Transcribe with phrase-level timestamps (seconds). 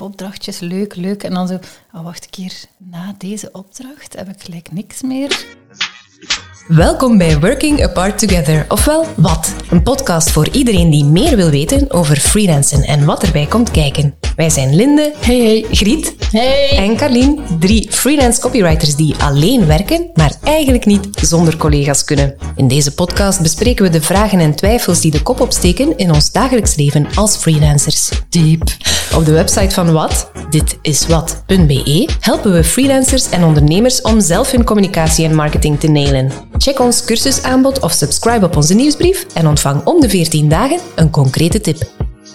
[0.00, 1.22] opdrachtjes, leuk, leuk.
[1.22, 1.58] En dan zo,
[1.92, 5.46] oh, wacht een keer, na deze opdracht heb ik gelijk niks meer.
[6.68, 11.90] Welkom bij Working Apart Together, ofwel Wat, een podcast voor iedereen die meer wil weten
[11.90, 14.14] over freelancen en wat erbij komt kijken.
[14.36, 15.66] Wij zijn Linde, Hey, hey.
[15.70, 16.70] Griet Hey.
[16.76, 22.34] en Carlien, drie freelance copywriters die alleen werken, maar eigenlijk niet zonder collega's kunnen.
[22.56, 26.32] In deze podcast bespreken we de vragen en twijfels die de kop opsteken in ons
[26.32, 28.10] dagelijks leven als freelancers.
[28.28, 28.62] Diep.
[29.16, 34.50] Op de website van Wat, dit is wat.be, helpen we freelancers en ondernemers om zelf
[34.50, 36.32] hun communicatie en marketing te nailen.
[36.62, 41.10] Check ons cursusaanbod of subscribe op onze nieuwsbrief en ontvang om de 14 dagen een
[41.10, 41.90] concrete tip.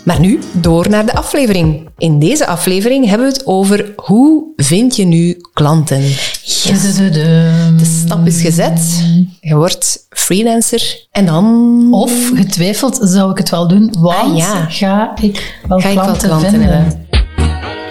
[0.05, 1.90] Maar nu door naar de aflevering.
[1.98, 6.02] In deze aflevering hebben we het over hoe vind je nu klanten.
[7.77, 9.03] De stap is gezet,
[9.41, 11.88] je wordt freelancer en dan...
[11.91, 13.94] Of getwijfeld, zou ik het wel doen?
[14.00, 14.66] Want Ah, ja.
[14.70, 16.70] ga ik wel Ga ik wel klanten, klanten vinden?
[16.70, 17.05] hebben?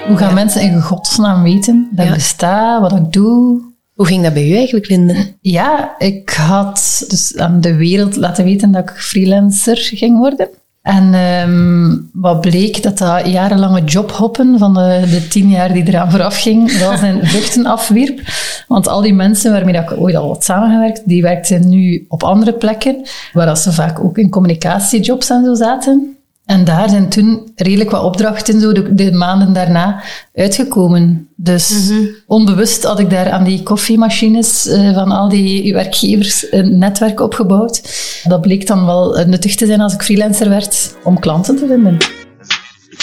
[0.08, 2.10] Hoe gaan mensen in godsnaam weten dat Ja.
[2.10, 3.62] ik besta, wat ik doe?
[3.96, 5.34] Hoe ging dat bij u eigenlijk, Linde?
[5.40, 10.48] Ja, ik had dus aan de wereld laten weten dat ik freelancer ging worden.
[10.82, 16.10] En ehm, wat bleek, dat dat jarenlange jobhoppen van de, de tien jaar die eraan
[16.10, 18.20] vooraf ging, wel zijn vruchten afwierp.
[18.68, 22.52] Want al die mensen waarmee ik ooit al had samengewerkt, die werkten nu op andere
[22.52, 23.02] plekken,
[23.32, 26.15] waar ze vaak ook in communicatiejobs en zo zaten.
[26.46, 30.02] En daar zijn toen redelijk wat opdrachten zo de, de maanden daarna
[30.34, 31.28] uitgekomen.
[31.36, 31.90] Dus
[32.26, 37.82] onbewust had ik daar aan die koffiemachines eh, van al die werkgevers een netwerk opgebouwd.
[38.24, 41.66] Dat bleek dan wel eh, nuttig te zijn als ik freelancer werd om klanten te
[41.66, 42.25] vinden.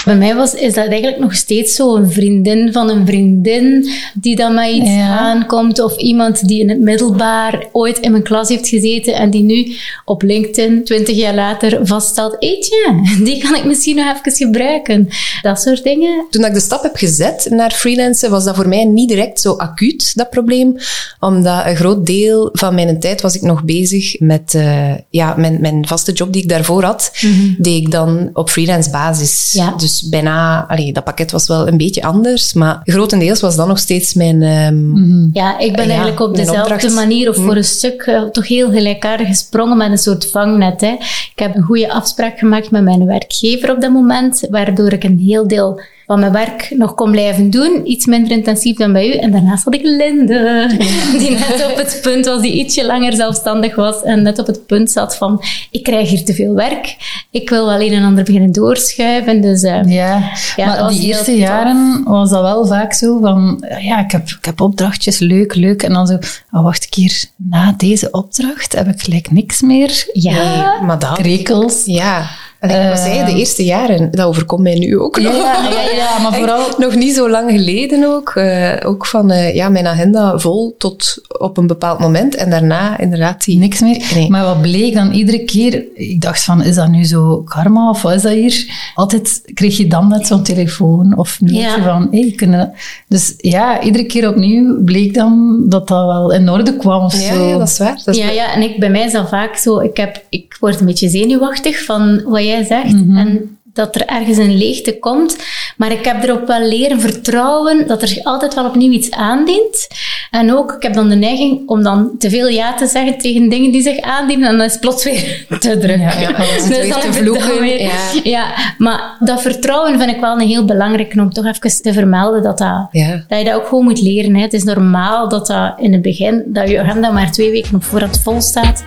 [0.06, 4.36] Bij mij was, is dat eigenlijk nog steeds zo een vriendin van een vriendin die
[4.36, 5.18] dan met iets Ja.
[5.18, 5.80] aankomt.
[5.80, 9.72] Of iemand die in het middelbaar ooit in mijn klas heeft gezeten en die nu
[10.06, 15.08] op LinkedIn, twintig jaar later, vaststelt, eetje, die kan ik misschien nog even gebruiken.
[15.42, 16.26] Dat soort dingen.
[16.30, 19.54] Toen ik de stap heb gezet naar freelancen, was dat voor mij niet direct zo
[19.56, 20.76] acuut, dat probleem.
[21.20, 25.62] Omdat een groot deel van mijn tijd was ik nog bezig met eh, ja, mijn,
[25.62, 27.12] mijn vaste job die ik daarvoor had,
[27.58, 29.52] deed ik dan op freelance basis.
[29.54, 29.74] Ja.
[29.78, 33.80] Dus bijna, allee, dat pakket was wel een beetje anders, maar grotendeels was dat nog
[33.80, 34.42] steeds mijn...
[34.42, 36.96] ehm, Ja, ik ben Ja, eigenlijk op dezelfde opdracht.
[36.96, 40.82] manier of voor een stuk eh, toch heel gelijkaardig gesprongen met een soort vangnet.
[40.82, 40.92] Hè.
[41.34, 45.20] Ik heb een goede afspraak gemaakt met mijn werkgever op dat moment, waardoor ik een
[45.20, 47.82] heel deel van mijn werk nog kon blijven doen.
[47.84, 49.12] Iets minder intensief dan bij u.
[49.12, 50.68] En daarnaast had ik Linde,
[51.20, 54.66] die net op het punt was, die ietsje langer zelfstandig was en net op het
[54.66, 56.96] punt zat van, ik krijg hier te veel werk.
[57.32, 59.42] Ik wil wel een en ander beginnen doorschuiven.
[59.42, 61.40] Dus eh, Ja, Ja, maar die eerste tof.
[61.40, 65.84] jaren was dat wel vaak zo van, ja, ik heb, ik heb opdrachtjes, leuk, leuk.
[65.84, 66.18] En dan zo,
[66.52, 70.08] oh, wacht een keer, na deze opdracht heb ik gelijk niks meer.
[70.14, 71.20] ja, maar dat...
[71.20, 71.86] Rekels.
[71.86, 72.26] Ja,
[72.72, 75.36] Allee, wat zei je, de eerste jaren, dat overkomt mij nu ook Ja, nog.
[75.36, 76.66] ja, ja, ja, maar vooral...
[76.78, 78.30] Nog niet zo lang geleden ook.
[78.36, 82.36] eh, ook van eh, ja, mijn agenda vol tot op een bepaald moment.
[82.36, 83.58] En daarna inderdaad die...
[83.58, 84.12] Niks meer.
[84.16, 84.30] Nee.
[84.30, 85.84] Maar wat bleek dan iedere keer?
[85.94, 88.66] Ik dacht van, is dat nu zo karma of wat is dat hier?
[88.96, 91.84] Altijd kreeg je dan net zo'n telefoon of mailtje Ja.
[91.84, 92.74] van, hey, kunnen...
[93.08, 97.34] Dus ja, iedere keer opnieuw bleek dan dat dat wel in orde kwam of Ja,
[97.34, 97.48] zo.
[97.48, 98.02] ja, dat is waar.
[98.06, 99.80] Dat is Ja, ja, en ik, bij mij is dat vaak zo.
[99.80, 102.94] Ik, heb, ik word een beetje zenuwachtig van wat jij zegt.
[103.16, 105.38] En dat er ergens een leegte komt.
[105.78, 109.88] Maar ik heb erop wel leren vertrouwen dat er altijd wel opnieuw iets aandient.
[110.32, 113.50] En ook, ik heb dan de neiging om dan te veel ja te zeggen tegen
[113.50, 114.48] dingen die zich aandienen.
[114.50, 115.98] En dan is het plots weer te druk.
[116.00, 117.92] Ja, ja, het weer dan te vloeken, weer- ja.
[118.24, 118.46] ja,
[118.78, 122.58] maar dat vertrouwen vind ik wel een heel belangrijk om toch even te vermelden dat,
[122.58, 123.24] dat, Ja.
[123.28, 124.36] dat je dat ook gewoon moet leren.
[124.36, 124.42] Hè.
[124.42, 127.84] Het is normaal dat dat in het begin, dat je agenda maar twee weken op
[127.84, 128.84] voorhand vol staat.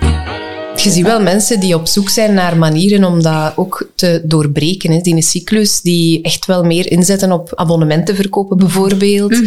[0.83, 4.91] Je ziet wel mensen die op zoek zijn naar manieren om dat ook te doorbreken.
[4.91, 4.99] Hè.
[5.01, 9.41] Die een cyclus die echt wel meer inzetten op abonnementen verkopen bijvoorbeeld.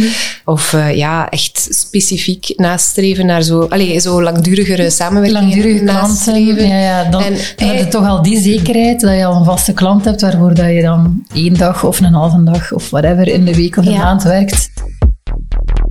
[0.45, 5.41] Of eh, ja, echt specifiek nastreven naar zo, allez, zo langdurigere samenwerking.
[5.43, 6.45] Langdurige klanten.
[6.69, 9.37] Ja, ja, dan, En dan heb je hij- toch al die zekerheid dat je al
[9.37, 12.91] een vaste klant hebt waarvoor dat je dan één dag of een halve dag of
[12.91, 13.99] whatever in de week of de Ja.
[13.99, 14.71] maand werkt.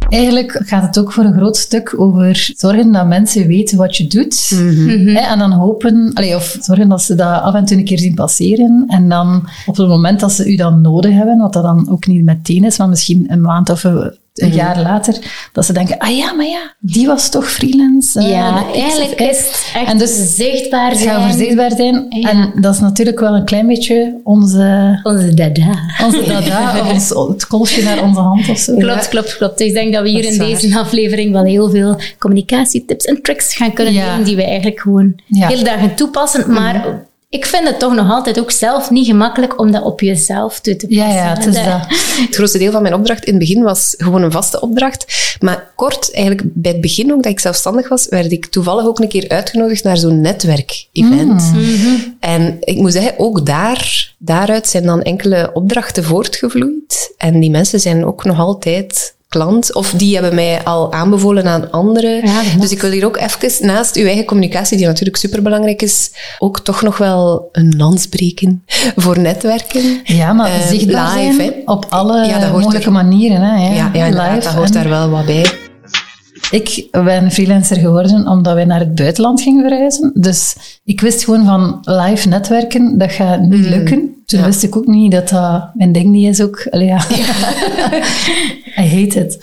[0.10, 4.08] Eigenlijk gaat het ook voor een groot stuk over zorgen dat mensen weten wat je
[4.08, 4.50] doet.
[5.14, 8.00] Hè, en dan hopen, allee, of zorgen dat ze dat af en toe een keer
[8.00, 8.84] zien passeren.
[8.88, 12.08] En dan op het moment dat ze u dan nodig hebben, wat dat dan ook
[12.08, 15.16] niet meteen is, maar misschien een maand of een, een jaar later,
[15.54, 18.20] dat ze denken, ah ja, maar ja, die was toch freelance.
[18.20, 21.18] eh, Ja, eigenlijk is het echt En dus zichtbaar zijn.
[21.18, 22.06] over zichtbaar zijn.
[22.10, 22.30] Ja.
[22.30, 25.76] En dat is natuurlijk wel een klein beetje onze, Onze dada.
[26.06, 28.76] onze dada, ons, het kolfje naar onze hand of zo.
[28.76, 29.60] Klopt, klopt, klopt.
[29.60, 33.56] Ik denk dat we hier Dat in deze aflevering wel heel veel communicatietips en tricks
[33.56, 34.18] gaan kunnen Ja.
[34.24, 36.54] die we eigenlijk gewoon hele dagen toepassen.
[36.54, 40.60] Maar ik vind het toch nog altijd ook zelf niet gemakkelijk om dat op jezelf
[40.60, 41.06] toe te passen.
[41.06, 41.86] Ja, ja, het is dat.
[42.26, 45.36] Het grootste deel van mijn opdracht in het begin was gewoon een vaste opdracht.
[45.40, 49.00] Maar kort, eigenlijk bij het begin ook, dat ik zelfstandig was, werd ik toevallig ook
[49.00, 51.52] een keer uitgenodigd naar zo'n netwerkevent.
[52.20, 57.14] En ik moet zeggen, ook daar, daaruit zijn dan enkele opdrachten voortgevloeid.
[57.18, 59.74] En die mensen zijn ook nog altijd klant.
[59.74, 62.26] Of die hebben mij al aanbevolen aan anderen.
[62.28, 66.12] Ja, dus ik wil hier ook even, naast uw eigen communicatie, die natuurlijk superbelangrijk is,
[66.40, 68.64] ook toch nog wel een lans breken
[69.04, 70.00] voor netwerken.
[70.04, 73.42] Ja, maar Eh, zichtbaar live, zijn op alle Ja, dat hoort mogelijke er- manieren.
[73.42, 73.90] Hè, ja.
[73.94, 75.46] Ja, Live dat hoort en- daar wel wat bij.
[76.52, 80.12] Ik ben freelancer geworden omdat wij naar het buitenland gingen verhuizen.
[80.14, 80.56] Dus
[80.86, 84.19] ik wist gewoon van live netwerken, dat gaat niet lukken.
[84.30, 84.46] Toen Ja.
[84.46, 86.68] wist ik ook niet dat dat mijn ding niet is ook.
[86.70, 87.02] Allee, ja.
[88.78, 89.38] I hate it.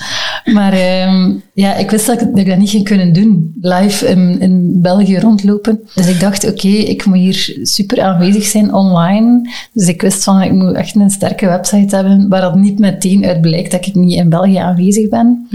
[0.44, 3.54] Maar ehm, ja, ik wist dat ik, dat ik dat niet ging kunnen doen.
[3.60, 5.80] Live in, in België rondlopen.
[5.94, 9.50] Dus ik dacht, oké, ik moet hier super aanwezig zijn online.
[9.72, 13.24] Dus ik wist van, ik moet echt een sterke website hebben waar dat niet meteen
[13.26, 15.48] uit blijkt dat ik niet in België aanwezig ben.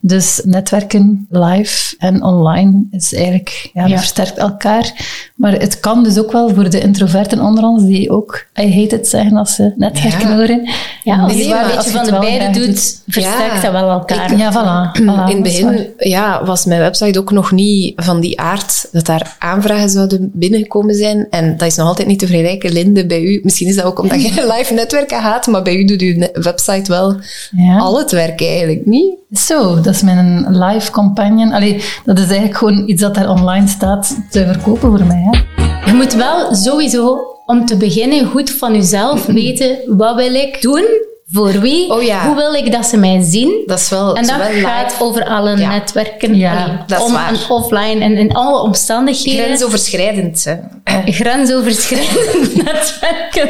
[0.00, 3.96] Dus netwerken live en online is eigenlijk, ja, dat Ja.
[3.98, 4.92] versterkt elkaar.
[5.36, 8.96] Maar het kan dus ook wel voor de introverten onder ons die ook I hate
[8.96, 10.36] it zeggen als ze netwerken Ja.
[10.36, 10.68] horen.
[11.04, 13.02] Ja, als Nee, je maar een als beetje je van het de beide doet, doet.
[13.06, 13.60] versterkt Ja.
[13.60, 14.36] dat wel elkaar.
[14.36, 15.00] Ja, voilà.
[15.00, 19.06] voilà in het begin ja, was mijn website ook nog niet van die aard dat
[19.06, 21.26] daar aanvragen zouden binnengekomen zijn.
[21.30, 22.72] En dat is nog altijd niet te vergelijken.
[22.72, 25.84] Linde, bij u, misschien is dat ook omdat je live netwerken haat, maar bij u
[25.84, 27.16] doet uw website wel
[27.56, 27.78] Ja.
[27.78, 29.14] al het werk eigenlijk niet.
[29.30, 31.52] Zo, dat is mijn live companion.
[31.52, 35.24] Allee, dat is eigenlijk gewoon iets dat daar online staat te verkopen voor mij.
[35.30, 35.60] Hè?
[35.90, 40.84] Je moet wel sowieso, om te beginnen, goed van jezelf weten, wat wil ik doen?
[41.32, 41.90] Voor wie?
[41.92, 42.26] Oh ja.
[42.26, 43.62] Hoe wil ik dat ze mij zien?
[43.66, 45.68] Dat is wel En dat live- gaat over alle Ja.
[45.68, 47.28] netwerken, Ja, allee, dat is on- waar.
[47.28, 49.44] en offline en in alle omstandigheden.
[49.44, 50.44] grensoverschrijdend.
[50.44, 50.56] Hè.
[51.12, 53.48] grensoverschrijdend netwerken.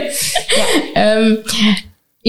[0.94, 1.36] Ja,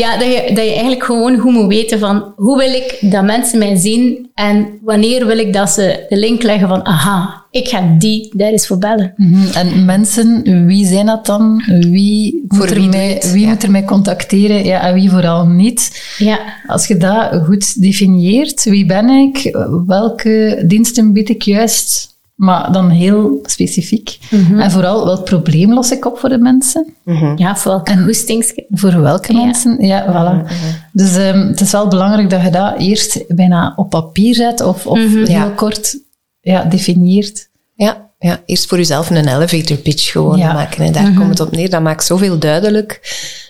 [0.01, 3.23] ja dat, je, dat je eigenlijk gewoon goed moet weten van hoe wil ik dat
[3.23, 7.67] mensen mij zien en wanneer wil ik dat ze de link leggen van aha, ik
[7.67, 9.13] ga die daar eens voor bellen.
[9.15, 9.47] Mhm.
[9.53, 11.63] En mensen, wie zijn dat dan?
[11.79, 13.47] Wie, moet Voor er, mij, wie Ja.
[13.49, 14.63] moet er mij contacteren?
[14.65, 16.13] Ja, en wie vooral niet?
[16.17, 19.57] Ja, Als je dat goed definieert, wie ben ik?
[19.85, 22.15] Welke diensten bied ik juist?
[22.37, 24.17] Maar dan heel specifiek.
[24.57, 26.93] En vooral, welk probleem los ik op voor de mensen?
[27.35, 28.53] ja voor welke goestings.
[28.69, 29.43] Voor welke Ja.
[29.43, 29.85] mensen?
[29.85, 30.51] Ja, voilà.
[30.91, 34.85] Dus ehm, het is wel belangrijk dat je dat eerst bijna op papier zet of,
[34.87, 35.49] of heel Ja.
[35.55, 35.99] kort
[36.41, 37.49] ja, definieert.
[37.75, 40.53] Ja, ja, eerst voor jezelf een elevator pitch gewoon Ja.
[40.53, 40.85] maken.
[40.85, 41.69] En daar komt het op neer.
[41.69, 42.99] Dat maakt zoveel duidelijk.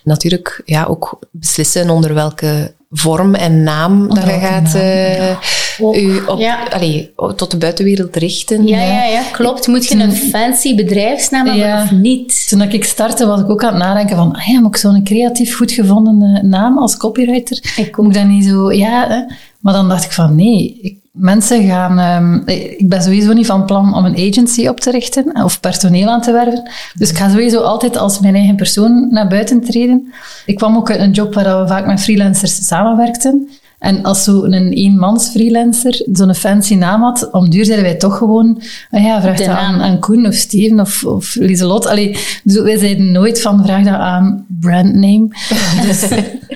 [0.04, 5.38] Natuurlijk, ja, ook beslissen onder welke vorm en naam dat je gaat eh,
[5.80, 6.58] Ook, u op, ja.
[6.70, 8.68] allee, tot de buitenwereld richten.
[8.68, 9.68] Ja, ja, ja, klopt.
[9.68, 11.84] Moet je een fancy bedrijfsnaam hebben Ja.
[11.84, 12.48] of niet?
[12.50, 15.04] Toen ik startte, was ik ook aan het nadenken van, ah ja, moet ik zo'n
[15.04, 17.60] creatief goed gevonden eh, naam als copywriter?
[17.76, 19.08] Ik Moet ik dat niet zo, ja.
[19.08, 19.36] Hè?
[19.68, 22.00] Maar dan dacht ik van, nee, ik, mensen gaan...
[22.00, 26.10] ehm, ik ben sowieso niet van plan om een agency op te richten of personeel
[26.10, 26.70] aan te werven.
[26.94, 30.14] Dus ik ga sowieso altijd als mijn eigen persoon naar buiten treden.
[30.46, 33.50] Ik kwam ook uit een job waar we vaak met freelancers samenwerkten.
[33.80, 38.62] En als zo'n eenmans freelancer zo'n fancy naam had, om duur zeiden wij toch gewoon,
[38.92, 41.86] ah ja, vraag dat aan, aan Koen of Steven of, of Lieselot.
[41.86, 45.28] Allee, dus wij zeiden nooit van, vraag dat aan brandname.
[45.88, 46.08] Dus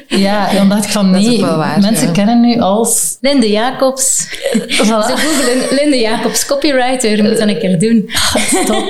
[0.07, 2.11] ja, dan dacht ik van, nee, waar, mensen ja.
[2.11, 3.17] kennen nu als...
[3.21, 4.27] Linde Jacobs.
[4.27, 4.85] Voilà.
[4.85, 7.23] Ze googelen Linde Jacobs, copywriter.
[7.23, 8.09] Moet dat een keer doen.
[8.63, 8.85] Stop.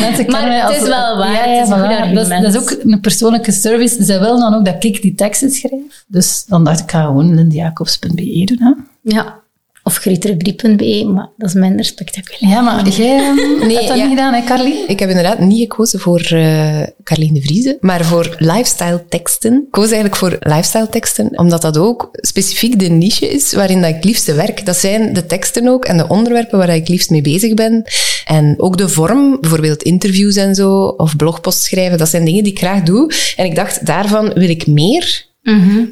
[0.00, 2.14] Mensen Maar kennen mij het is wel waar, Ja, het is voilà.
[2.14, 4.04] dat, is, dat is ook een persoonlijke service.
[4.04, 6.04] Zij willen dan ook dat ik die teksten schrijf.
[6.06, 8.58] Dus dan dacht ik, ga gewoon lindjacobs.be doen.
[8.60, 8.72] Hè?
[9.14, 9.46] Ja.
[9.88, 12.54] Of grieterbrie.be, maar dat is minder spectaculair.
[12.54, 14.02] Ja, maar jij ehm, Nee, hebt dat ja.
[14.02, 14.74] niet gedaan, hè, Carly?
[14.86, 19.54] Ik heb inderdaad niet gekozen voor eh Carlien de Vrieze, maar voor lifestyle teksten.
[19.54, 23.90] Ik koos eigenlijk voor lifestyle teksten, omdat dat ook specifiek de niche is waarin dat
[23.90, 24.66] ik liefste werk.
[24.66, 27.84] Dat zijn de teksten ook en de onderwerpen waar ik liefst mee bezig ben.
[28.26, 32.52] En ook de vorm, bijvoorbeeld interviews en zo, of blogposts schrijven, dat zijn dingen die
[32.52, 33.12] ik graag doe.
[33.36, 35.27] En ik dacht, daarvan wil ik meer.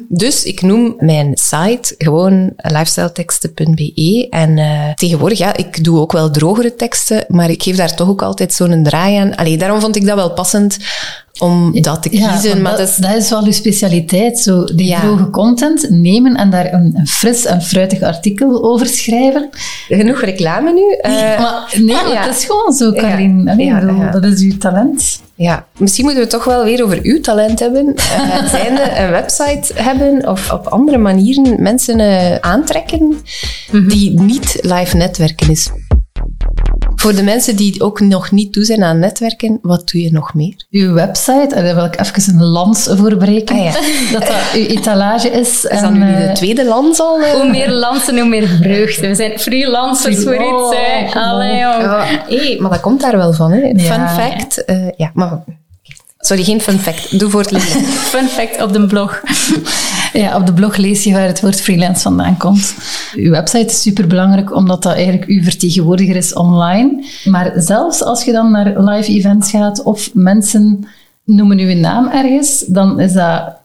[0.09, 4.27] Dus ik noem mijn site gewoon lifestyleteksten.be.
[4.29, 8.07] En eh, tegenwoordig, ja, ik doe ook wel drogere teksten, maar ik geef daar toch
[8.09, 9.35] ook altijd zo'n draai aan.
[9.35, 10.77] Allee, daarom vond ik dat wel passend
[11.39, 12.49] om dat te kiezen.
[12.49, 14.99] want maar dat, dat is, dat is wel uw specialiteit, zo die Ja.
[14.99, 19.49] droge content nemen en daar een, een fris en fruitig artikel over schrijven.
[19.89, 20.91] genoeg reclame nu.
[20.93, 22.23] Eh, maar nee, ja.
[22.23, 23.49] het is gewoon zo, Carlien.
[23.49, 24.11] Allee, Ja, bedoel, ja.
[24.11, 25.19] Dat is uw talent.
[25.37, 27.95] Ja, misschien moeten we het toch wel weer over uw talent hebben.
[27.95, 33.21] Uh, zijnde een website hebben of op andere manieren mensen eh, aantrekken
[33.87, 35.69] die niet live netwerken is.
[36.99, 40.33] Voor de mensen die ook nog niet toe zijn aan netwerken, wat doe je nog
[40.33, 40.65] meer?
[40.71, 43.55] Uw website, en daar wil ik even een lans voor breken.
[43.55, 43.71] Ah, ja.
[44.19, 45.47] Dat dat uw etalage is.
[45.49, 47.21] Is en, dat nu de eh, tweede lans al?
[47.21, 47.31] eh?
[47.31, 49.07] Hoe meer lansen, hoe meer vreugde.
[49.07, 50.77] We zijn freelancers voor Oh, iets.
[51.13, 51.19] Hè.
[51.19, 51.83] Allee, jong.
[52.27, 53.59] Hey, maar dat komt daar wel van, hè?
[53.59, 54.09] Fun Ja.
[54.09, 54.65] fact.
[54.65, 55.43] eh, ja, maar...
[56.19, 57.19] Sorry, geen fun fact.
[57.19, 57.81] Doe voor het leven.
[58.13, 59.21] Fun fact op de blog.
[60.17, 62.75] Ja, op de blog lees je waar het woord freelance vandaan komt.
[63.15, 67.03] Uw website is superbelangrijk, omdat dat eigenlijk uw vertegenwoordiger is online.
[67.25, 70.87] Maar zelfs als je dan naar live events gaat of mensen
[71.23, 73.56] noemen uw naam ergens, dan is dat...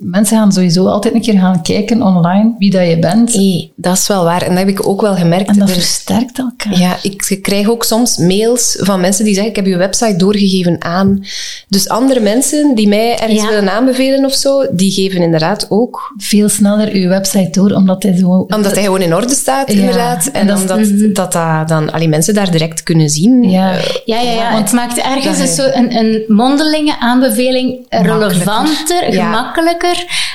[0.00, 3.32] Mensen gaan sowieso altijd een keer gaan kijken online wie dat je bent.
[3.32, 4.42] Hey, dat is wel waar.
[4.42, 5.48] En dat heb ik ook wel gemerkt.
[5.48, 6.78] En dat Er- versterkt elkaar.
[6.78, 10.76] Ja, ik krijg ook soms mails van mensen die zeggen, ik heb je website doorgegeven
[10.84, 11.24] aan.
[11.68, 13.48] Dus andere mensen die mij ergens Ja.
[13.48, 16.14] willen aanbevelen of zo, die geven inderdaad ook.
[16.16, 18.26] Veel sneller uw website door, omdat hij zo...
[18.48, 20.26] Omdat hij gewoon in orde staat, Ja, inderdaad.
[20.26, 23.42] En, en dat is- omdat dat, dat dan allee, mensen daar direct kunnen zien.
[23.50, 23.72] Ja.
[23.76, 24.52] Eh, Ja, ja, ja.
[24.52, 29.12] want het maakt ergens een, zo een, een mondelinge aanbeveling relevanter,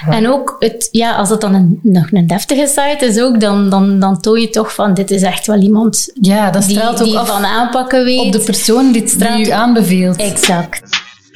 [0.06, 0.12] Ja.
[0.12, 3.70] En ook, het, ja, als het dan een, nog een deftige site is ook, dan,
[3.70, 7.00] dan, dan toon je toch van, dit is echt wel iemand Ja, dat die, straalt
[7.02, 8.20] ook die af van aanpakken weet.
[8.26, 10.16] op de persoon die, straalt die u ook- aanbeveelt.
[10.18, 10.82] Exact.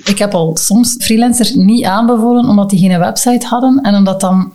[0.04, 4.54] Ik heb al soms freelancers niet aanbevolen omdat die geen website hadden en omdat dan...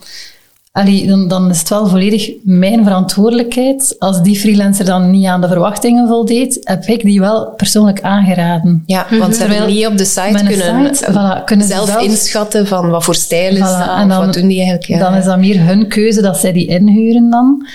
[0.77, 3.95] Allee, dan, dan is het wel volledig mijn verantwoordelijkheid.
[3.99, 8.83] Als die freelancer dan niet aan de verwachtingen voldeed, heb ik die wel persoonlijk aangeraden.
[8.85, 11.89] Ja, want ze hebben Terwijl niet op de site kunnen, site, voilà, kunnen ze zelf,
[11.89, 14.85] zelf- inschatten van wat voor stijl is Voilà, dat, en dan- wat doen die eigenlijk.
[14.87, 14.99] Ja.
[14.99, 17.67] Dan is dat meer hun keuze dat zij die inhuren dan.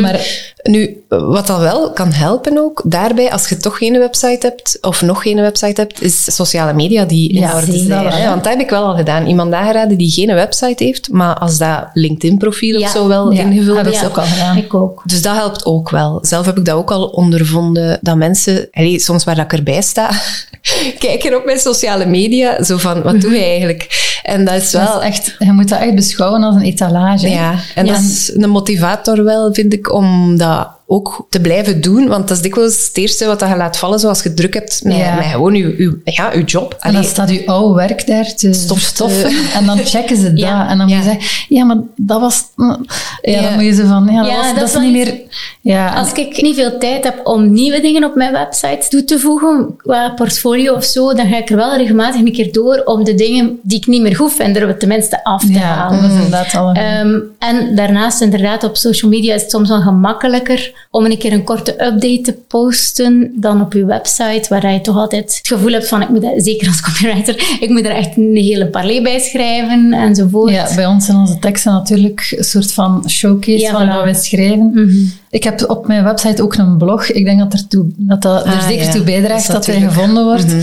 [0.00, 4.78] Maar Nu, wat dan wel kan helpen ook, daarbij, als je toch geen website hebt,
[4.80, 8.28] of nog geen website hebt, is sociale media die in Ja, orde zijn.
[8.28, 9.26] Want dat heb ik wel al gedaan.
[9.26, 12.86] Iemand aangeraden die geen website heeft, maar als dat LinkedIn-profiel Ja.
[12.86, 14.04] of zo wel ingevuld heb ik is.
[14.04, 14.56] ook al gedaan.
[14.56, 15.02] Ik ook.
[15.04, 16.18] Dus dat helpt ook wel.
[16.22, 19.82] Zelf heb ik dat ook al ondervonden, dat mensen, allee, soms waar dat ik erbij
[19.82, 20.10] sta,
[20.98, 24.04] kijken op mijn sociale media, zo van, wat doe je eigenlijk?
[24.26, 27.28] En dat is dat wel is echt, je moet dat echt beschouwen als een etalage.
[27.28, 32.08] ja, en dat is een motivator wel, vind ik, om dat ook te blijven doen.
[32.08, 34.96] Want dat is dikwijls het eerste wat je laat vallen, zoals je druk hebt met,
[34.96, 35.14] Ja.
[35.14, 36.76] met gewoon je, je, ja, je job.
[36.80, 39.30] En dan staat uw oude werk daar te Stofstoffen.
[39.54, 40.38] En dan checken ze dat.
[40.38, 41.12] Ja, En dan moet je ja.
[41.12, 42.44] zeggen, ja, maar dat was...
[42.56, 42.78] Ja,
[43.22, 43.40] Ja.
[43.42, 45.14] dan moet je zo van, ja, dat, Ja, was, dat dat, is niet meer...
[45.60, 49.18] Ja, Als ik niet veel tijd heb om nieuwe dingen op mijn website toe te
[49.18, 53.04] voegen, qua portfolio of zo, dan ga ik er wel regelmatig een keer door om
[53.04, 56.02] de dingen die ik niet meer goed vind, er tenminste af te ja, halen.
[56.02, 56.76] dat is inderdaad al een...
[56.76, 61.32] Ehm, en daarnaast, inderdaad, op social media is het soms wel gemakkelijker om een keer
[61.32, 65.72] een korte update te posten dan op je website, waar je toch altijd het gevoel
[65.72, 69.02] hebt van, ik moet, dat- zeker als copywriter, ik moet er echt een hele parley
[69.02, 70.50] bij schrijven enzovoort.
[70.52, 73.94] Ja, bij ons zijn onze teksten natuurlijk een soort van showcase Ja, van voilà.
[73.94, 74.70] wat we schrijven.
[74.74, 74.96] Mhm.
[75.30, 77.10] Ik heb op mijn website ook een blog.
[77.10, 78.90] Ik denk dat er, toe, dat, dat er Ah, zeker ja.
[78.92, 80.54] toe bijdraagt Dat dat, hij gevonden wordt.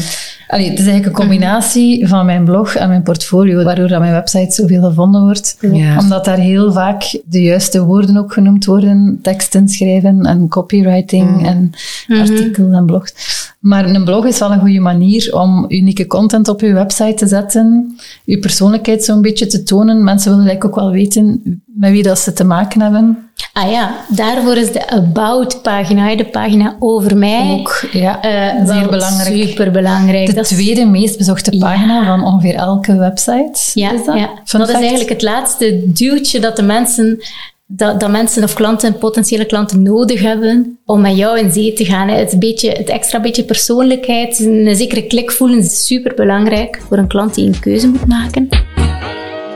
[0.48, 4.12] Allee, het is eigenlijk een combinatie van mijn blog en mijn portfolio, waardoor dat mijn
[4.12, 5.58] website zoveel gevonden wordt.
[5.72, 5.98] Ja.
[6.00, 11.72] Omdat daar heel vaak de juiste woorden ook genoemd worden, teksten schrijven en copywriting en
[12.08, 13.13] artikelen en blogs.
[13.60, 17.27] Maar een blog is wel een goede manier om unieke content op je website te
[17.27, 20.03] zetten, je persoonlijkheid zo'n beetje te tonen.
[20.03, 23.17] Mensen willen eigenlijk ook wel weten met wie dat ze te maken hebben.
[23.53, 29.47] Ah ja, daarvoor is de About-pagina, de pagina over mij, Ook, ja, eh, zeer belangrijk.
[29.47, 30.35] Super belangrijk.
[30.35, 33.59] De tweede meest bezochte pagina van ongeveer elke website.
[33.73, 34.17] Ja, is dat?
[34.17, 34.29] ja.
[34.51, 37.23] Dat is eigenlijk het laatste duwtje dat de mensen,
[37.65, 41.85] dat, dat mensen of klanten, potentiële klanten nodig hebben om met jou in zee te
[41.85, 42.07] gaan.
[42.07, 47.07] Het, beetje, het extra beetje persoonlijkheid, een zekere klik voelen is super belangrijk voor een
[47.07, 48.49] klant die een keuze moet maken.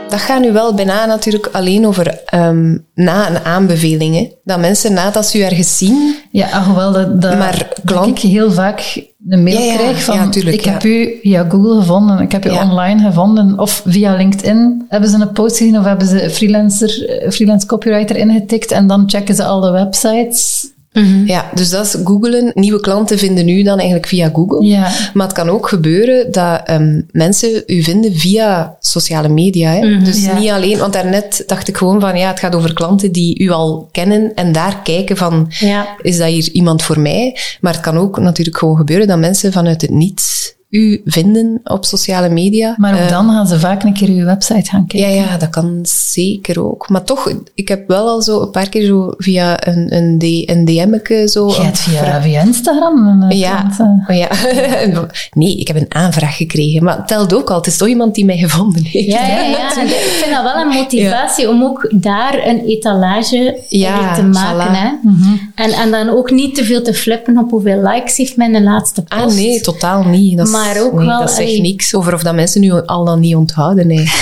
[0.08, 4.14] Dat gaat nu wel bijna natuurlijk alleen over ehm, na een aanbeveling.
[4.14, 4.28] hè.
[4.44, 8.30] Dat mensen nadat ze u ergens zien, Ja, alhoewel dat, dat, Maar dat klant- ik
[8.30, 11.78] heel vaak een mail Ja, ja, krijg van ja, tuurlijk, ik heb u via Google
[11.80, 15.84] gevonden, ik heb u online gevonden of via LinkedIn hebben ze een post gezien of
[15.84, 19.88] hebben ze freelancer, eh, freelance copywriter ingetikt en dan checken ze al
[20.92, 21.26] websites.
[21.28, 22.50] Ja, dus dat is googlen.
[22.54, 24.66] Nieuwe klanten vinden u dan eigenlijk via Google.
[24.66, 24.90] Ja.
[25.14, 29.70] Maar het kan ook gebeuren dat ehm, mensen u vinden via sociale media.
[29.70, 29.98] Hè?
[30.02, 30.38] Dus Ja.
[30.38, 33.50] niet alleen, want daarnet dacht ik gewoon van ja, het gaat over klanten die u
[33.50, 35.86] al kennen en daar kijken van Ja.
[36.02, 37.36] is dat hier iemand voor mij?
[37.60, 41.84] Maar het kan ook natuurlijk gewoon gebeuren dat mensen vanuit het niets u vinden op
[41.84, 42.74] sociale media.
[42.76, 45.10] Maar ook Eh, dan gaan ze vaak een keer uw website gaan kijken.
[45.10, 45.78] ja, ja, dat kan
[46.12, 46.88] zeker ook.
[46.88, 50.50] Maar toch, ik heb wel al zo een paar keer zo via een, een, D,
[50.50, 51.48] een DM'ke zo...
[51.48, 53.86] Je hebt via, via Instagram een eh, Ja, eh.
[54.08, 54.28] oh ja.
[55.40, 56.84] nee, ik heb een aanvraag gekregen.
[56.84, 57.56] Maar het telt ook al.
[57.56, 59.06] Het is toch iemand die mij gevonden heeft.
[59.12, 59.76] Ja, ja, ja.
[59.76, 64.66] En Ik vind dat wel een motivatie om ook daar een etalage Ja, te maken.
[64.68, 64.78] voilà.
[64.78, 64.88] Hè?
[65.64, 69.02] En, en dan ook niet te veel te flippen op hoeveel likes heeft mijn laatste
[69.02, 69.22] post.
[69.22, 70.36] Ah, nee, totaal niet.
[70.36, 73.04] Dat is, Maar ook nee, wel, Dat zegt niks over of dat mensen nu al
[73.04, 73.86] dan niet onthouden.
[73.86, 74.10] Nee.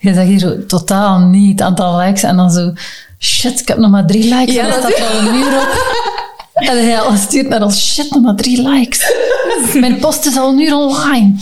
[0.00, 2.72] Je zegt hier zo totaal niet het aantal likes en dan zo,
[3.18, 5.68] shit, ik heb nog maar drie likes Ja, en dan dat staat al een op.
[6.58, 9.12] En hij al stuurt naar ons, shit, nog maar drie likes.
[9.80, 11.34] Mijn post is al uur online.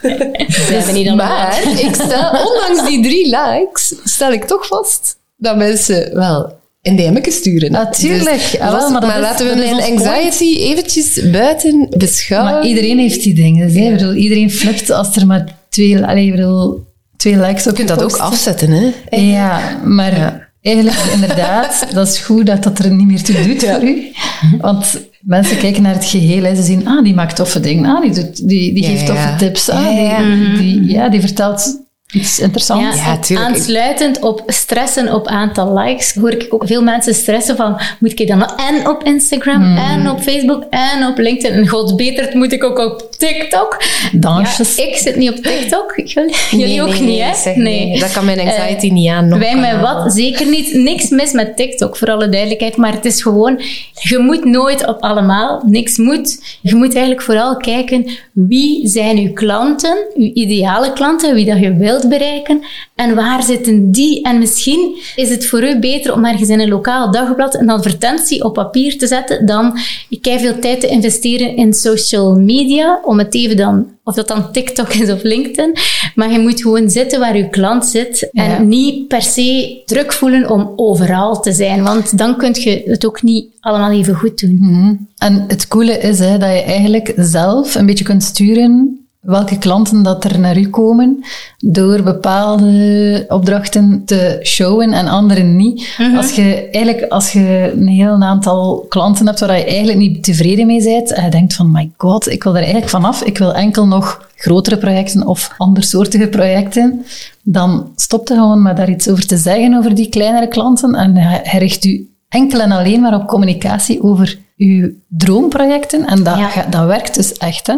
[0.00, 6.14] Hebben niet Maar ik stel, ondanks die drie likes, stel ik toch vast dat mensen
[6.14, 7.72] wel een DM'tje sturen.
[7.72, 8.24] Natuurlijk.
[8.40, 10.06] Dus Ah, wel, is- maar laten we mijn point.
[10.06, 12.52] anxiety eventjes buiten beschouwen.
[12.52, 13.68] Maar iedereen heeft die dingen.
[13.76, 16.84] Ik bedoel, iedereen flipt als er maar twee, allee, bedoel,
[17.16, 19.16] twee likes op Je kunt dat ook afzetten, hè?
[19.16, 23.82] Ja, maar eigenlijk inderdaad, dat is goed dat dat er niet meer toe doet voor
[23.82, 24.12] u.
[24.60, 26.42] Want mensen kijken naar het geheel.
[26.42, 26.54] Hè.
[26.54, 27.90] Ze zien, ah, die maakt toffe dingen.
[27.96, 29.68] Ah, die, doet, die, die geeft toffe tips.
[29.70, 30.18] Ah.
[30.18, 31.82] Die, die, ja, die vertelt
[32.14, 33.28] iets interessants.
[33.28, 38.20] Ja, aansluitend op stressen op aantal likes, hoor ik ook veel mensen stressen van, moet
[38.20, 39.76] ik dan en op Instagram, Hmm.
[39.76, 43.82] en op Facebook, en op LinkedIn, en god beter, het moet ik ook op TikTok.
[44.12, 44.76] Dansjes.
[44.76, 47.34] Ja, ik zit niet op TikTok, jullie, jullie Nee, ook nee, niet, nee, hè?
[47.34, 47.98] zeg, nee.
[47.98, 49.28] Dat kan mijn anxiety niet aan.
[49.28, 50.12] nog Wij met wat?
[50.12, 50.74] Zeker niet.
[50.74, 52.76] Niks mis met TikTok, voor alle duidelijkheid.
[52.76, 53.60] Maar het is gewoon,
[53.92, 55.62] je moet nooit op allemaal.
[55.66, 56.58] Niks moet.
[56.60, 61.76] Je moet eigenlijk vooral kijken, wie zijn uw klanten, uw ideale klanten, wie dat je
[61.76, 62.62] wilt bereiken.
[62.94, 64.22] En waar zitten die?
[64.22, 68.44] En misschien is het voor u beter om ergens in een lokaal dagblad een advertentie
[68.44, 69.78] op papier te zetten dan
[70.20, 74.52] kei veel tijd te investeren in social media, om het even dan, of dat dan
[74.52, 75.76] TikTok is of LinkedIn.
[76.14, 78.62] Maar je moet gewoon zitten waar je klant zit en Ja.
[78.62, 83.22] niet per se druk voelen om overal te zijn, want dan kun je het ook
[83.22, 84.56] niet allemaal even goed doen.
[84.60, 84.94] Mhm.
[85.18, 90.02] En het coole is hè, dat je eigenlijk zelf een beetje kunt sturen welke klanten
[90.02, 91.24] dat er naar u komen
[91.58, 95.96] door bepaalde opdrachten te showen en andere niet.
[96.16, 100.66] Als je eigenlijk als je een heel aantal klanten hebt waar je eigenlijk niet tevreden
[100.66, 103.54] mee bent en je denkt van my god, ik wil er eigenlijk vanaf, ik wil
[103.54, 107.04] enkel nog grotere projecten of andersoortige projecten,
[107.42, 111.16] dan stop er gewoon met daar iets over te zeggen over die kleinere klanten en
[111.16, 116.06] hij richt u enkel en alleen maar op communicatie over uw droomprojecten.
[116.06, 116.48] En dat, Ja.
[116.48, 117.74] ga- dat werkt dus echt, hè?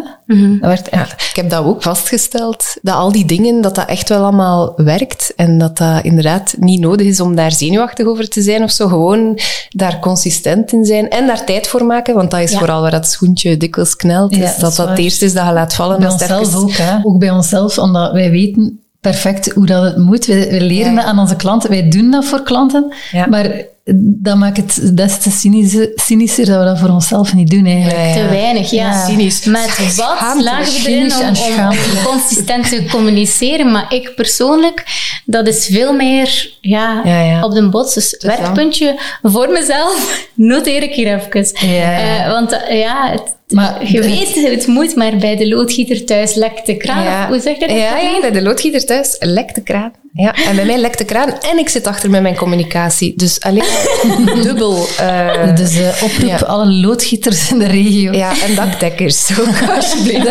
[0.59, 1.11] Dat werkt echt.
[1.29, 5.33] Ik heb dat ook vastgesteld, dat al die dingen, dat dat echt wel allemaal werkt
[5.35, 8.87] en dat dat inderdaad niet nodig is om daar zenuwachtig over te zijn of zo.
[8.87, 12.57] Gewoon daar consistent in zijn en daar tijd voor maken, want dat is Ja.
[12.57, 14.35] vooral waar dat schoentje dikwijls knelt.
[14.35, 15.99] Ja, is dat dat is dat het eerste is dat je laat vallen.
[15.99, 16.97] Bij onszelf ook, hè?
[17.03, 20.25] Ook bij onszelf, omdat wij weten perfect hoe dat het moet.
[20.25, 20.95] We, we leren Ja.
[20.97, 21.69] dat aan onze klanten.
[21.69, 22.93] Wij doen dat voor klanten.
[23.11, 23.25] Ja.
[23.27, 23.51] Maar
[23.95, 27.97] dat maakt het des te cynische- cynischer dat we dat voor onszelf niet doen, eigenlijk.
[27.97, 28.13] Ja, ja.
[28.13, 28.89] Te weinig, ja.
[28.91, 29.05] Ja.
[29.05, 29.43] Cynisch.
[29.45, 33.71] Met wat slagen we erin om, consistent te communiceren?
[33.71, 34.83] Maar ik persoonlijk,
[35.25, 37.43] dat is veel meer ja, Ja, ja.
[37.43, 37.93] op de bots.
[37.93, 41.67] Dus werkpuntje voor mezelf, noteer ik hier even.
[41.69, 42.23] Ja, ja.
[42.25, 46.05] Eh, want eh, ja, het, Maar je het- weet, het moet, maar bij de loodgieter
[46.05, 47.03] thuis lekt de kraan.
[47.03, 47.27] Ja.
[47.27, 47.77] Hoe zeg je dat?
[47.77, 49.91] Ja, ja, bij de loodgieter thuis lekt de kraan.
[50.13, 53.13] Ja, en bij mij lekt de kraan en ik zit achter met mijn communicatie.
[53.15, 53.63] Dus alleen
[54.43, 54.85] dubbel.
[54.99, 56.37] eh, Dus eh, oproep Ja.
[56.37, 58.11] alle loodgieters in de regio.
[58.13, 60.25] ja, en dakdekkers ook, alsjeblieft.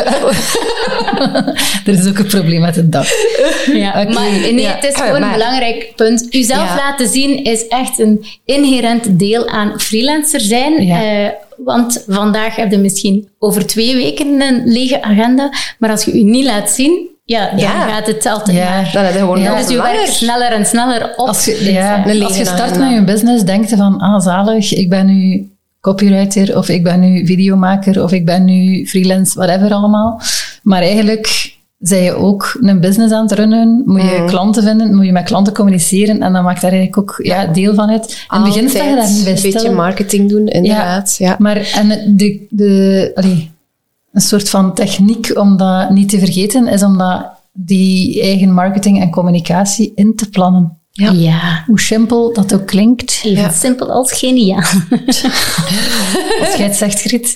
[1.86, 3.06] er is ook een probleem met het dak.
[3.72, 4.74] Ja, Oké, maar nee, ja.
[4.74, 6.26] het is gewoon Maar- een belangrijk punt.
[6.34, 6.76] Uzelf Ja.
[6.76, 10.82] laten zien is echt een inherent deel aan freelancer zijn.
[10.86, 11.34] Ja.
[11.58, 15.50] Eh, want vandaag heb je misschien over twee weken een lege agenda.
[15.78, 17.88] Maar als je je niet laat zien, ja, dan Ja.
[17.88, 18.64] gaat het altijd Ja.
[18.70, 18.90] maar.
[18.92, 19.92] Dan heb je gewoon Ja, Dus je langer.
[19.92, 21.26] werkt sneller en sneller op.
[21.26, 24.74] Als je, ja, als je lege start met je business, denk je van, ah zalig,
[24.74, 29.72] ik ben nu copywriter, of ik ben nu videomaker, of ik ben nu freelance, whatever
[29.72, 30.20] allemaal.
[30.62, 34.26] Maar eigenlijk zijn je ook een business aan het runnen, moet je Mm.
[34.26, 37.74] klanten vinden, moet je met klanten communiceren, en dan maakt daar eigenlijk ook ja, deel
[37.74, 38.26] van uit.
[38.30, 41.14] In het begin sta je daar Altijd niet bij een beetje marketing doen, inderdaad.
[41.18, 41.36] Ja.
[41.38, 43.50] Maar en de, de, allee,
[44.12, 49.00] een soort van techniek om dat niet te vergeten, is om dat, die eigen marketing
[49.00, 50.78] en communicatie in te plannen.
[50.90, 51.10] Ja.
[51.10, 51.62] Ja.
[51.66, 53.50] Hoe simpel dat ook klinkt, Even Ja.
[53.50, 54.62] simpel als geniaal.
[56.40, 57.32] als jij het zegt, Griet.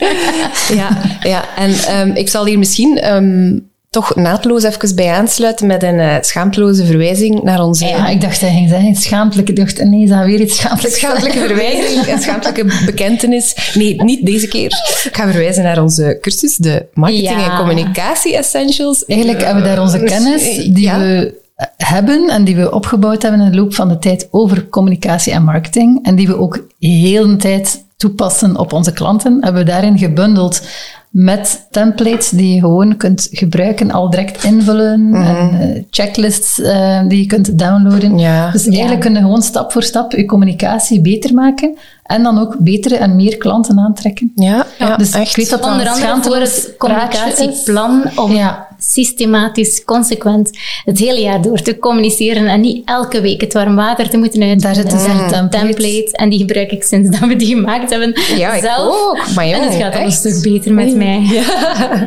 [0.75, 0.89] Ja,
[1.23, 1.45] ja.
[1.57, 3.59] en ehm, ik zal hier misschien ehm,
[3.91, 7.85] toch naadloos even bij aansluiten met een uh, schaamteloze verwijzing naar onze...
[7.85, 9.53] Ja, ik dacht dat ging zeggen schaamtelijke.
[9.53, 10.99] Dacht, nee, is dat weer iets schaamtelijks?
[10.99, 13.73] Schaamtelijke verwijzing, een schaamtelijke bekentenis.
[13.75, 14.67] Nee, niet deze keer.
[15.05, 19.05] Ik ga verwijzen naar onze cursus, de Marketing en Communicatie Essentials.
[19.05, 21.39] Eigenlijk hebben we daar onze kennis die we
[21.77, 25.45] hebben en die we opgebouwd hebben in de loop van de tijd over communicatie en
[25.45, 29.99] marketing en die we ook heel de tijd toepassen op onze klanten, hebben we daarin
[29.99, 30.63] gebundeld
[31.11, 37.01] met templates die je gewoon kunt gebruiken, al direct invullen, mm en uh, checklists uh,
[37.09, 38.19] die je kunt downloaden.
[38.19, 38.51] Ja.
[38.51, 39.09] Dus eigenlijk ja.
[39.09, 43.17] kun je gewoon stap voor stap je communicatie beter maken en dan ook betere en
[43.17, 44.33] meer klanten aantrekken.
[44.35, 45.31] Ja, ja dus echt.
[45.31, 48.69] ik weet dat Onder andere voor het communicatieplan om ja.
[48.81, 50.51] Systematisch, consequent
[50.85, 54.43] het hele jaar door te communiceren en niet elke week het warm water te moeten
[54.43, 54.63] uit.
[54.63, 56.09] Daar zit dus een template.
[56.13, 58.95] En die gebruik ik sinds dat we die gemaakt hebben ja, zelf.
[58.95, 59.35] Ook.
[59.35, 61.21] Maar en het gaat al een stuk beter met mij.
[61.21, 62.07] Ja.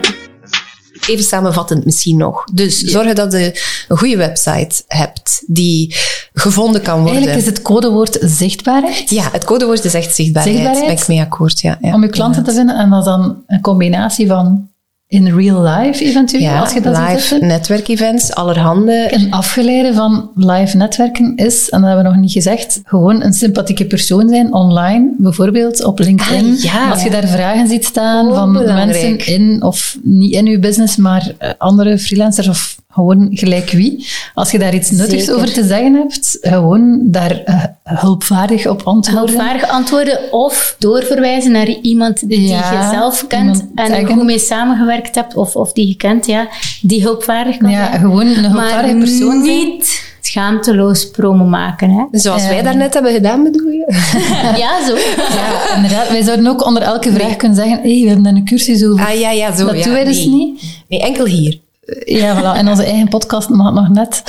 [1.07, 2.43] Even samenvattend misschien nog.
[2.53, 5.95] Dus zorg dat je een goede website hebt die
[6.33, 7.15] gevonden kan worden.
[7.15, 9.09] Eigenlijk is het codewoord zichtbaarheid.
[9.09, 10.55] Ja, het codewoord is echt zichtbaarheid.
[10.55, 10.87] zichtbaarheid.
[10.87, 11.77] Ben ik mee akkoord, ja.
[11.81, 14.69] ja om je klanten te vinden en dat dan een combinatie van
[15.13, 19.07] in real life eventueel, ja, als je dat live netwerkevents, allerhande.
[19.11, 23.33] Een afgeleide van live netwerken is, en dat hebben we nog niet gezegd, gewoon een
[23.33, 26.53] sympathieke persoon zijn online, bijvoorbeeld op LinkedIn.
[26.53, 29.17] Ah, ja, als je daar vragen ziet staan oh, van belangrijk.
[29.17, 34.07] mensen in, of niet in uw business, maar uh, andere freelancers of gewoon gelijk wie.
[34.33, 35.35] Als je daar iets nuttigs Zeker.
[35.41, 39.27] over te zeggen hebt, gewoon daar uh, hulpvaardig op antwoorden.
[39.29, 44.07] Hulpvaardig antwoorden of doorverwijzen naar iemand die Ja, je zelf kent en zeggen.
[44.07, 46.47] goed mee samengewerkt hebt of, of die je kent, ja,
[46.81, 47.99] die hulpvaardig kan Ja, zijn.
[48.01, 49.57] gewoon een hulpvaardige maar persoon zijn.
[49.67, 51.89] niet schaamteloos promo maken.
[51.89, 52.19] Hè.
[52.19, 53.85] Zoals wij Eh, daarnet hebben gedaan, bedoel je?
[54.63, 54.95] ja, zo.
[55.35, 56.09] Ja, inderdaad.
[56.09, 59.05] Wij zouden ook onder elke vraag kunnen zeggen, hey, we hebben daar een cursus over.
[59.05, 59.65] Ah ja, ja, zo.
[59.65, 59.83] dat ja.
[59.83, 60.35] doen wij dus nee.
[60.35, 60.61] niet.
[60.87, 61.59] Nee, enkel hier.
[62.05, 62.59] Ja, voilà.
[62.59, 64.23] In onze eigen podcast mag het nog net.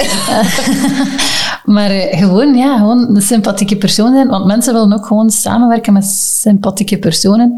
[1.75, 4.29] maar eh, gewoon, ja, gewoon een sympathieke persoon zijn.
[4.29, 6.05] Want mensen willen ook gewoon samenwerken met
[6.41, 7.55] sympathieke personen.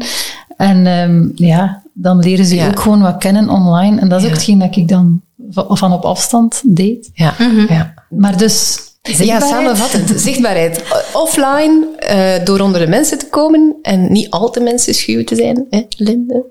[0.57, 2.67] En ehm, ja, dan leren ze Ja.
[2.67, 3.99] ook gewoon wat kennen online.
[3.99, 7.09] En dat is ook hetgeen dat ik dan va- van op afstand deed.
[7.13, 7.33] Ja,
[7.69, 7.93] ja.
[8.09, 8.79] Maar dus...
[9.15, 10.21] Ja, samenvattend.
[10.21, 10.83] Zichtbaarheid.
[11.13, 15.35] Offline, eh, door onder de mensen te komen en niet al te mensen schuw te
[15.35, 16.45] zijn, hè, Linde?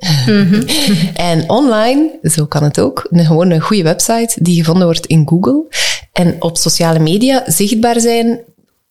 [1.14, 5.28] en online, zo kan het ook, een, gewoon een goede website die gevonden wordt in
[5.28, 5.64] Google.
[6.12, 8.40] En op sociale media zichtbaar zijn,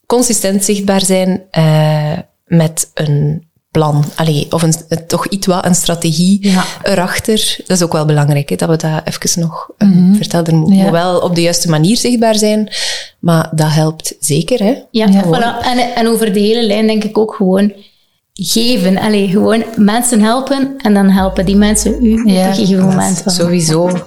[0.06, 4.04] consistent zichtbaar zijn eh, met een plan.
[4.16, 4.74] Allee, of een,
[5.08, 6.64] toch iets wat, een strategie Ja.
[6.84, 7.56] erachter.
[7.68, 10.54] Dat is ook wel belangrijk, hè, dat we dat even nog eh, vertelden.
[10.54, 10.82] Er moet, Ja.
[10.82, 12.70] moet wel op de juiste manier zichtbaar zijn,
[13.20, 14.60] maar dat helpt zeker.
[14.60, 14.74] Hè?
[14.92, 15.24] Ja, Ja.
[15.24, 15.66] voilà.
[15.66, 17.74] En, en over de hele lijn denk ik ook gewoon
[18.42, 18.98] geven.
[18.98, 23.24] Allee, gewoon mensen helpen en dan helpen die mensen u Ja, op een gegeven moment.
[23.26, 24.06] Sowieso.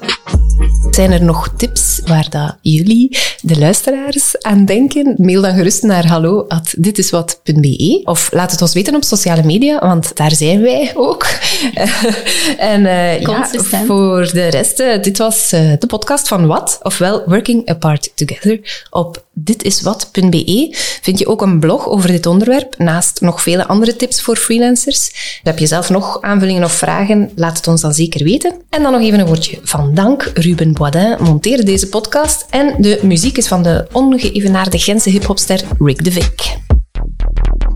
[0.91, 5.15] Zijn er nog tips waar dat jullie, de luisteraars, aan denken?
[5.17, 10.33] Mail dan gerust naar hallo.ditiswat.be of laat het ons weten op sociale media, want daar
[10.33, 11.27] zijn wij ook.
[12.59, 13.49] en eh, ja,
[13.87, 18.87] voor de rest, eh, dit was eh, de podcast van Wat, ofwel Working Apart Together.
[18.91, 20.69] Op ditiswat.be
[21.03, 25.11] vind je ook een blog over dit onderwerp, naast nog vele andere tips voor freelancers.
[25.43, 27.31] Heb je zelf nog aanvullingen of vragen?
[27.35, 28.53] Laat het ons dan zeker weten.
[28.71, 30.31] En dan nog even een woordje van dank.
[30.35, 36.05] Ruben Boisdin monteerde deze podcast en de muziek is van de ongeëvenaarde Gentse hiphopster Rick
[36.05, 36.57] de Vic.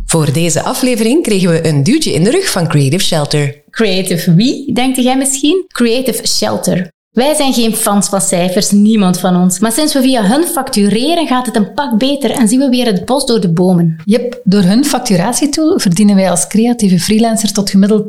[0.07, 3.62] Voor deze aflevering kregen we een duwtje in de rug van Creative Shelter.
[3.70, 5.64] Creative wie, denkt jij misschien?
[5.66, 6.90] Creative Shelter.
[7.12, 9.59] Wij zijn geen fans van cijfers, niemand van ons.
[9.59, 12.87] Maar sinds we via hun factureren gaat het een pak beter en zien we weer
[12.87, 13.96] het bos door de bomen.
[14.05, 18.05] Yep, door hun facturatietool verdienen wij als creatieve freelancer tot gemiddeld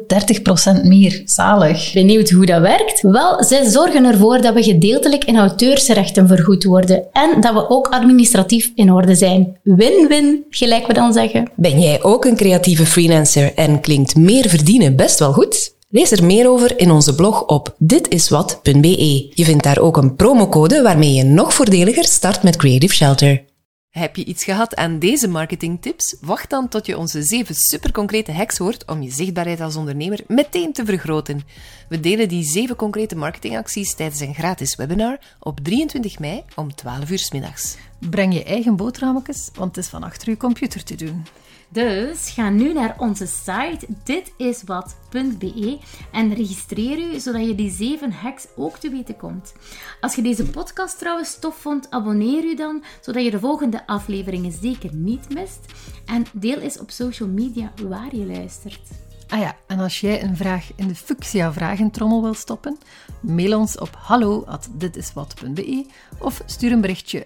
[0.82, 1.22] 30% meer.
[1.26, 1.94] Zalig.
[1.94, 3.02] Benieuwd hoe dat werkt?
[3.02, 7.88] Wel, zij zorgen ervoor dat we gedeeltelijk in auteursrechten vergoed worden en dat we ook
[7.88, 9.58] administratief in orde zijn.
[9.64, 11.52] Win-win, gelijk we dan zeggen.
[11.56, 15.73] Ben jij ook een creatieve freelancer en klinkt meer verdienen best wel goed?
[15.94, 19.32] Lees er meer over in onze blog op ditiswat.be.
[19.34, 23.44] Je vindt daar ook een promocode waarmee je nog voordeliger start met Creative Shelter.
[23.90, 26.18] Heb je iets gehad aan deze marketingtips?
[26.22, 30.74] Wacht dan tot je onze zeven superconcrete hacks hoort om je zichtbaarheid als ondernemer meteen
[30.74, 31.42] te vergroten.
[31.90, 37.10] We delen die zeven concrete marketingacties tijdens een gratis webinar op 23 mei om 12
[37.10, 37.76] uur 's middags.
[38.10, 41.26] Breng je eigen boterhammetjes, want het is van achter je computer te doen.
[41.70, 45.78] Dus ga nu naar onze site ditiswat.be
[46.12, 49.54] en registreer u zodat je die zeven hacks ook te weten komt.
[50.02, 54.52] Als je deze podcast trouwens tof vond, abonneer u dan zodat je de volgende afleveringen
[54.62, 55.60] zeker niet mist.
[56.06, 58.90] En deel eens op social media waar je luistert.
[59.28, 62.78] Ah ja, en als jij een vraag in de Fuchsia vragentrommel wil stoppen,
[63.22, 65.86] mail ons op hallo@ditiswat.be
[66.20, 67.26] of stuur een berichtje